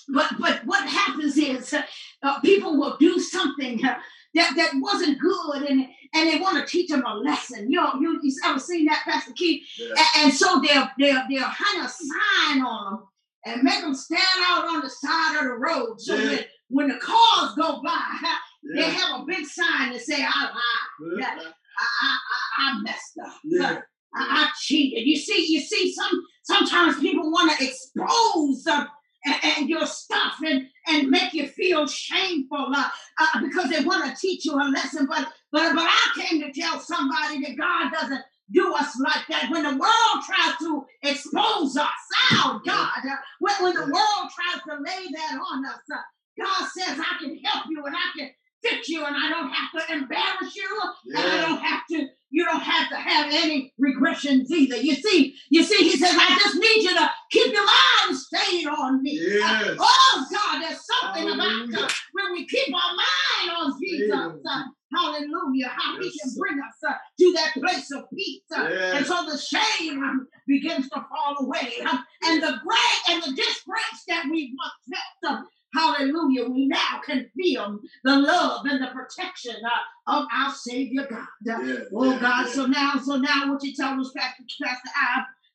[0.08, 1.82] but but what happens is uh,
[2.22, 3.96] uh, people will do something uh,
[4.34, 7.70] that that wasn't good, and and they want to teach them a lesson.
[7.70, 9.62] You know, you, you ever seen that, Pastor Keith?
[9.78, 9.94] Yeah.
[9.96, 13.02] A- And, so they'll they'll they'll hang a sign on them
[13.46, 16.28] and make them stand out on the side of the road, so Yeah.
[16.30, 18.02] that when the cars go by,
[18.76, 21.38] they have a big sign that say, "I lied, Yeah.
[21.38, 23.80] I I, I, messed up." Yeah.
[24.14, 25.06] I, I cheated.
[25.06, 28.84] You see, you see, some sometimes people want to expose uh,
[29.24, 32.88] and, and your stuff and and make you feel shameful uh,
[33.20, 35.06] uh, because they want to teach you a lesson.
[35.08, 39.50] But but but I came to tell somebody that God doesn't do us like that.
[39.50, 41.88] When the world tries to expose us,
[42.32, 45.98] oh God, uh, when, when the world tries to lay that on us, uh,
[46.38, 48.30] God says, I can help you and I can
[48.62, 50.80] fix you and I don't have to embarrass you
[51.14, 54.76] and I don't have to, you don't have to have any regressions either.
[54.76, 58.66] You see, you see, he says, I just need you to keep your mind stayed
[58.66, 59.12] on me.
[59.20, 59.76] Yes.
[59.78, 61.78] Oh God, there's something about Hallelujah.
[61.86, 64.44] uh, when we keep our mind on Jesus.
[64.50, 64.62] Uh,
[64.94, 65.68] hallelujah.
[65.68, 66.40] How he Yes, can sir.
[66.40, 68.42] bring us uh, to that place of peace.
[68.54, 69.08] Uh, And Yes.
[69.08, 71.72] so the shame um, begins to fall away.
[71.88, 75.32] Um, and the great and the disgrace that we once felt.
[75.38, 76.48] um, Hallelujah.
[76.48, 80.50] We now can feel the love and the protection uh, of our
[80.88, 81.88] Savior God.
[81.94, 82.18] Oh.
[82.18, 84.90] God, so now, so now what you tell us, Pastor, Pastor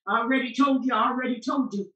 [0.08, 1.92] I already told you, I already told you.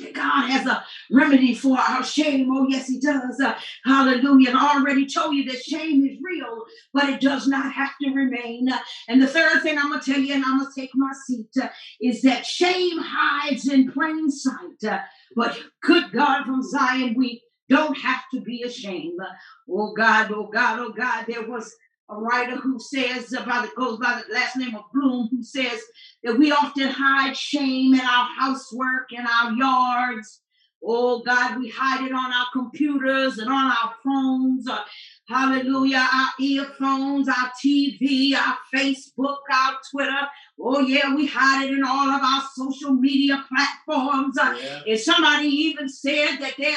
[0.00, 2.48] that God has a remedy for our shame.
[2.52, 3.40] Oh, yes, He does.
[3.40, 3.54] Uh,
[3.84, 4.50] hallelujah.
[4.50, 8.10] And I already told you that shame is real, but it does not have to
[8.10, 8.70] remain.
[8.70, 10.90] Uh, and the third thing I'm going to tell you, and I'm going to take
[10.94, 11.68] my seat, uh,
[12.00, 14.84] is that shame hides in plain sight.
[14.86, 15.00] Uh,
[15.36, 19.18] but good God from Zion, we don't have to be ashamed.
[19.20, 19.32] Uh,
[19.70, 21.74] Oh God, oh God, oh God, there was
[22.10, 25.80] a writer who says about it goes by the last name of Bloom, who says
[26.24, 30.40] that we often hide shame in our housework, in our yards.
[30.82, 34.68] Oh God, we hide it on our computers and on our phones.
[34.68, 34.84] uh,
[35.28, 40.20] hallelujah, our earphones, our TV, our Facebook, our Twitter.
[40.58, 44.38] Oh yeah, we hide it in all of our social media platforms.
[44.38, 44.82] Uh, Yeah.
[44.86, 46.76] and somebody even said that their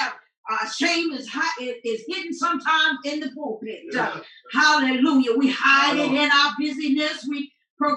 [0.50, 1.30] uh, shame is
[1.60, 3.84] is hidden sometimes in the pulpit.
[3.94, 4.22] Uh, Yeah.
[4.52, 5.38] Hallelujah.
[5.38, 7.26] We hide it in our busyness.
[7.30, 7.52] We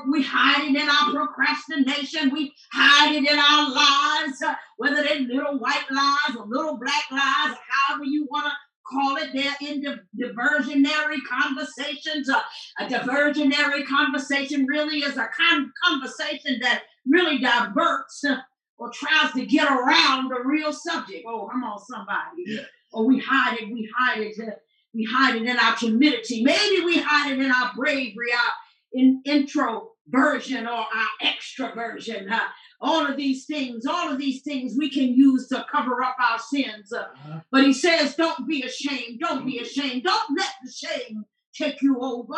[0.08, 2.30] we hide it in our procrastination.
[2.32, 7.04] We hide it in our lies, uh, whether they're little white lies or little black
[7.10, 8.52] lies, or however you want to
[8.90, 9.30] call it.
[9.34, 12.30] They're in the diversionary conversations.
[12.30, 12.40] Uh,
[12.78, 18.36] a diversionary conversation really is a con- conversation that really diverts uh,
[18.78, 21.24] or tries to get around the real subject.
[21.26, 22.44] Oh, come on, somebody.
[22.46, 22.62] Yeah.
[22.92, 23.72] Or we hide it.
[23.72, 24.36] We hide it.
[24.94, 26.42] We hide it in our timidity.
[26.44, 28.52] Maybe we hide it in our bravery, our
[28.92, 32.30] in, introversion or our extroversion.
[32.30, 32.40] Uh,
[32.80, 36.38] all of these things, all of these things we can use to cover up our
[36.38, 36.92] sins.
[36.92, 37.40] Uh, Uh-huh.
[37.50, 39.20] but he says, don't be ashamed.
[39.20, 40.02] Don't be ashamed.
[40.04, 41.24] Don't let the shame
[41.56, 42.34] take you over.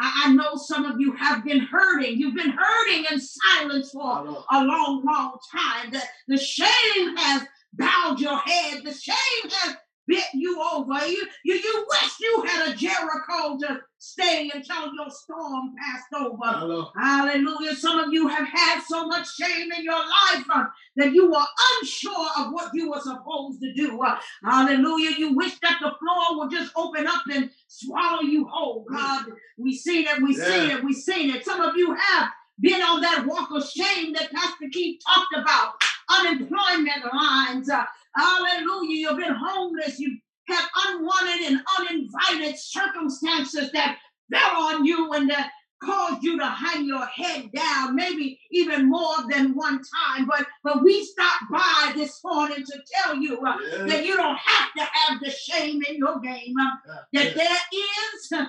[0.00, 2.18] I, I know some of you have been hurting.
[2.18, 5.90] You've been hurting in silence for a long, long time.
[5.90, 7.42] The, the shame has
[7.72, 8.82] bowed your head.
[8.84, 9.76] The shame has
[10.08, 11.06] bit you over.
[11.06, 16.58] You, you, you wish you had a Jericho to stay until your storm passed over.
[16.58, 16.88] Hello.
[16.96, 17.74] Hallelujah.
[17.76, 20.64] Some of you have had so much shame in your life uh,
[20.96, 21.44] that you were
[21.80, 24.00] unsure of what you were supposed to do.
[24.02, 25.10] Uh, hallelujah.
[25.16, 28.86] You wish that the floor would just open up and swallow you whole.
[28.90, 29.26] God,
[29.58, 31.44] we seen it, we seen it, we seen it.
[31.44, 32.30] Some of you have
[32.60, 35.74] been on that walk of shame that Pastor Keith talked about.
[36.10, 37.68] Unemployment lines.
[37.68, 37.84] Uh,
[38.18, 38.96] hallelujah.
[38.96, 39.98] You've been homeless.
[39.98, 43.98] You have unwanted and uninvited circumstances that
[44.32, 45.50] fell on you and that
[45.82, 50.26] caused you to hang your head down, maybe even more than one time.
[50.26, 53.84] But but we stopped by this morning to tell you uh, Yeah.
[53.86, 56.54] that you don't have to have the shame in your game.
[56.60, 58.48] uh, that there is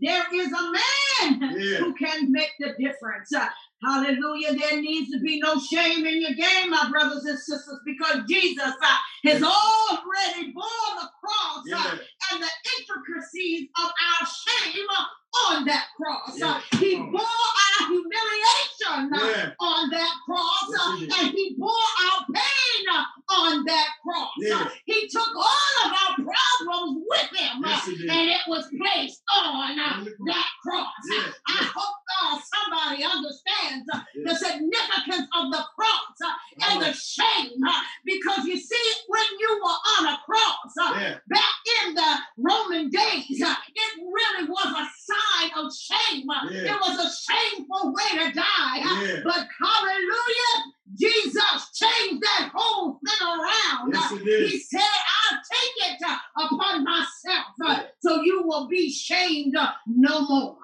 [0.00, 1.78] there is a man Yeah.
[1.78, 3.32] who can make the difference.
[3.34, 3.48] Uh,
[3.84, 4.54] hallelujah.
[4.54, 8.72] There needs to be no shame in your game, my brothers and sisters, because Jesus
[8.82, 11.98] uh, has already borne the cross uh,
[12.32, 15.04] and the intricacies of our shame uh,
[15.50, 16.40] on that cross.
[16.40, 19.10] Uh, he bore our humiliation
[19.60, 20.68] on that cross,
[21.00, 23.04] Yes, and he bore our pain uh,
[23.34, 24.30] on that cross.
[24.52, 29.22] Uh, he took all of our problems with him, uh, Yes, and it was placed
[29.34, 30.92] on that cross.
[31.48, 33.86] I hope uh, somebody understands
[34.24, 36.32] the significance of the cross
[36.70, 37.60] and the shame,
[38.04, 40.74] because you see, when you were on a cross,
[41.28, 41.54] back
[41.86, 45.23] in the Roman days, it really was a sign
[45.56, 46.26] of shame.
[46.50, 46.74] Yeah.
[46.74, 48.76] It was a shameful way to die.
[48.78, 49.20] Yeah.
[49.24, 50.54] But hallelujah,
[50.96, 53.92] Jesus changed that whole thing around.
[53.92, 54.50] Yes.
[54.50, 59.56] He said, I'll take it upon myself so you will be shamed
[59.86, 60.56] no more.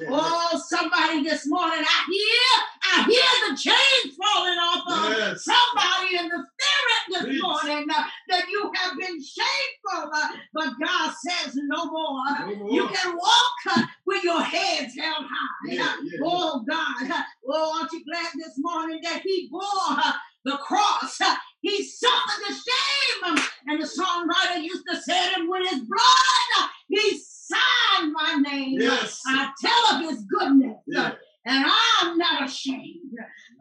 [0.00, 0.08] Yeah.
[0.10, 2.62] Oh, somebody this morning, I hear,
[2.92, 5.44] I hear the chains falling off of Yes.
[5.44, 7.42] somebody in the spirit this Preach.
[7.42, 12.24] morning uh, that you have been shameful, uh, but God says no more.
[12.40, 12.70] No more.
[12.70, 15.72] You can walk uh, with your heads held high.
[15.72, 17.10] Yeah, yeah, oh God.
[17.10, 20.12] uh, Oh, aren't you glad this morning that He bore uh,
[20.44, 21.20] the cross?
[21.20, 23.24] uh, He suffered the shame.
[23.32, 23.38] um,
[23.68, 28.80] And the songwriter used to say that with his blood, uh, He signed my name.
[28.80, 29.20] Yes.
[29.26, 30.76] I tell of His goodness.
[30.78, 31.12] uh, Yeah.
[31.48, 33.12] And I'm not ashamed.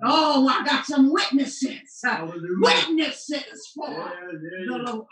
[0.04, 2.02] Oh, I got some witnesses.
[2.04, 2.58] uh, Hallelujah.
[2.60, 4.92] Witnesses for Yeah, the yeah, yeah.
[4.92, 5.06] Lord.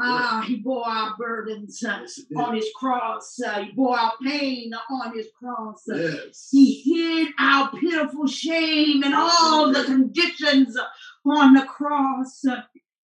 [0.00, 2.38] Ah, he bore our burdens uh, Yes, it is.
[2.38, 3.40] on his cross.
[3.40, 5.82] Uh, he bore our pain on his cross.
[5.86, 6.48] Yes.
[6.50, 10.76] He hid our pitiful shame and all the conditions
[11.24, 12.42] on the cross.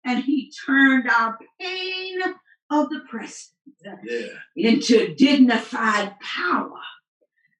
[0.05, 2.19] And he turned our pain
[2.69, 3.53] of the present
[3.83, 4.27] Yeah.
[4.55, 6.79] into dignified power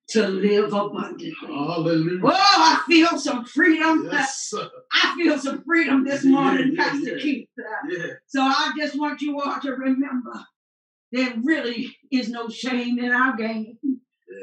[0.09, 1.33] to live abundantly.
[1.41, 2.21] Hallelujah.
[2.23, 4.07] Oh, I feel some freedom.
[4.09, 4.69] Yes, sir.
[4.93, 7.21] I feel some freedom this morning, yeah, Pastor yeah.
[7.21, 7.49] Keith.
[7.89, 8.07] Yeah.
[8.27, 10.45] So I just want you all to remember
[11.11, 13.77] there really is no shame in our game.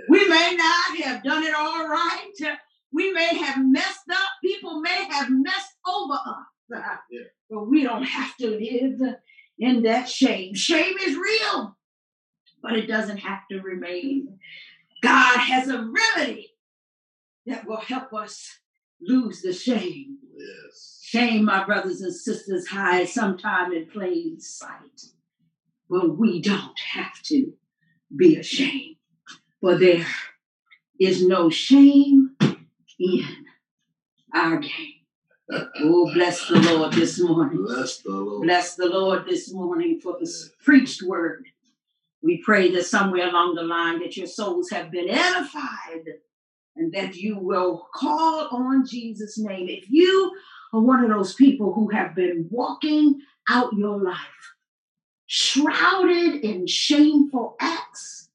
[0.09, 2.59] We may not have done it all right.
[2.93, 4.29] We may have messed up.
[4.43, 6.47] People may have messed over us.
[7.51, 9.01] But we don't have to live
[9.59, 10.55] in that shame.
[10.55, 11.77] Shame is real,
[12.63, 14.39] but it doesn't have to remain.
[15.03, 16.51] God has a remedy
[17.47, 18.49] that will help us
[19.01, 20.19] lose the shame.
[20.37, 21.01] Yes.
[21.03, 25.03] Shame, my brothers and sisters, hides sometime in plain sight.
[25.89, 27.53] But we don't have to
[28.15, 28.97] be ashamed.
[29.61, 30.07] For there
[31.01, 32.37] is no shame
[32.99, 33.47] in
[34.35, 34.95] our game.
[35.51, 37.65] Oh, bless the Lord this morning.
[37.65, 38.43] Bless the Lord.
[38.45, 40.31] Bless the Lord this morning for the
[40.65, 41.45] preached word.
[42.23, 46.07] We pray that somewhere along the line that your souls have been edified
[46.77, 49.69] and that you will call on Jesus' name.
[49.69, 50.33] If you
[50.73, 53.21] are one of those people who have been walking
[53.51, 54.54] out your life
[55.37, 58.29] shrouded in shameful acts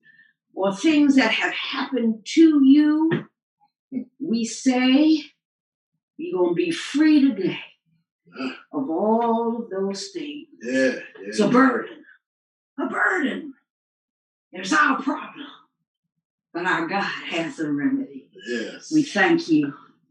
[0.54, 3.10] or things that have happened to you,
[4.20, 5.24] we say
[6.18, 7.58] you're going to be free today
[8.74, 10.47] of all of those things.
[10.62, 10.74] Yeah.
[10.74, 11.00] yeah.
[11.22, 12.04] It's a burden.
[12.78, 13.54] A burden.
[14.52, 15.47] It's our problem.
[16.54, 18.28] But our God has a remedy.
[18.45, 18.91] Yes.
[18.91, 19.74] We thank you